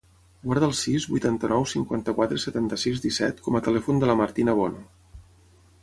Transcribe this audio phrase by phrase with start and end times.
[0.45, 4.83] Guarda el sis, vuitanta-nou, cinquanta-quatre, setanta-sis, disset com a telèfon de la Martina Bono.